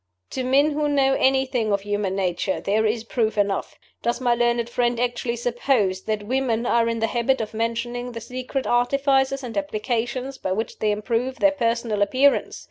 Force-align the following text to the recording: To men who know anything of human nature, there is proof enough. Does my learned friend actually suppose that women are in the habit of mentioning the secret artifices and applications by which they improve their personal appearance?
To 0.31 0.43
men 0.43 0.71
who 0.71 0.89
know 0.89 1.13
anything 1.13 1.71
of 1.71 1.81
human 1.81 2.15
nature, 2.15 2.59
there 2.59 2.87
is 2.87 3.03
proof 3.03 3.37
enough. 3.37 3.77
Does 4.01 4.19
my 4.19 4.33
learned 4.33 4.67
friend 4.67 4.99
actually 4.99 5.35
suppose 5.35 6.01
that 6.05 6.23
women 6.23 6.65
are 6.65 6.89
in 6.89 6.97
the 7.01 7.05
habit 7.05 7.39
of 7.39 7.53
mentioning 7.53 8.13
the 8.13 8.21
secret 8.21 8.65
artifices 8.65 9.43
and 9.43 9.55
applications 9.55 10.39
by 10.39 10.53
which 10.53 10.79
they 10.79 10.89
improve 10.91 11.35
their 11.37 11.51
personal 11.51 12.01
appearance? 12.01 12.59